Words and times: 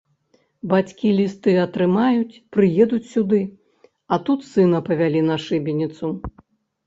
Бацькі 0.69 1.09
лісты 1.17 1.51
атрымаюць, 1.65 2.39
прыедуць 2.55 3.11
сюды, 3.13 3.41
а 4.17 4.19
тут 4.29 4.39
сына 4.53 4.77
павялі 4.87 5.21
на 5.29 5.35
шыбеніцу. 5.47 6.05